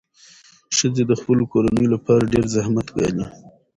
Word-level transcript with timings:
ښځې 0.77 1.03
د 1.07 1.11
خپلو 1.21 1.43
کورنیو 1.51 1.93
لپاره 1.95 2.29
ډېر 2.33 2.45
زحمت 2.55 2.87
ګالي. 2.97 3.25